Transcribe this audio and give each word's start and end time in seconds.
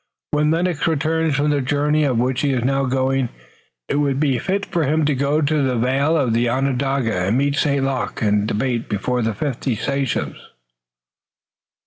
"When 0.31 0.49
Lennox 0.49 0.87
returns 0.87 1.35
from 1.35 1.51
the 1.51 1.61
journey 1.61 2.07
on 2.07 2.17
which 2.17 2.41
he 2.41 2.53
is 2.53 2.63
now 2.63 2.85
going 2.85 3.29
it 3.87 3.97
would 3.97 4.19
be 4.19 4.39
fit 4.39 4.65
for 4.65 4.83
him 4.85 5.05
to 5.05 5.13
go 5.13 5.41
to 5.43 5.61
the 5.61 5.75
vale 5.75 6.17
of 6.17 6.35
Onondaga 6.35 7.19
and 7.27 7.37
meet 7.37 7.55
St. 7.55 7.83
Luc 7.85 8.19
in 8.23 8.47
debate 8.47 8.89
before 8.89 9.21
the 9.21 9.35
fifty 9.35 9.75
sachems." 9.75 10.37